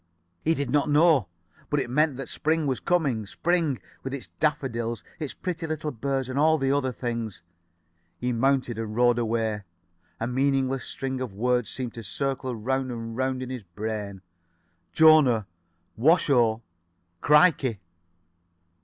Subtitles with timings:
[0.43, 1.27] He did not know.
[1.69, 3.27] But it meant that spring was coming.
[3.27, 7.43] Spring, with its daffodils, its pretty little birds and all the other things.
[8.19, 9.61] [Pg 66]He mounted and rode away.
[10.19, 14.23] A meaningless string of words seemed to circle round and round in his brain.
[14.91, 15.45] "Jona.
[15.95, 16.63] Washo.
[17.21, 17.79] Crikey."